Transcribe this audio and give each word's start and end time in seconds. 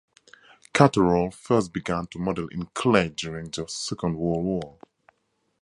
Catterall 0.73 1.29
first 1.29 1.71
began 1.71 2.07
to 2.07 2.17
model 2.17 2.47
in 2.47 2.65
clay 2.73 3.09
during 3.09 3.51
the 3.51 3.67
Second 3.67 4.17
World 4.17 4.43
War. 4.43 4.79